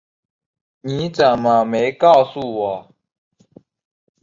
[0.81, 2.91] 你怎么没告诉我